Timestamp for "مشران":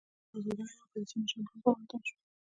1.21-1.45